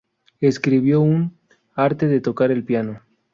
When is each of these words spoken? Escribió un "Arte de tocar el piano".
Escribió 0.39 0.99
un 1.01 1.37
"Arte 1.75 2.07
de 2.07 2.21
tocar 2.21 2.49
el 2.49 2.63
piano". 2.65 3.01